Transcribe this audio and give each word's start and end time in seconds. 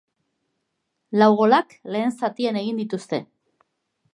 Lau 1.21 1.27
golak 1.41 1.75
lehen 1.97 2.15
zatian 2.23 2.59
egin 2.63 2.81
dituzte. 2.85 3.21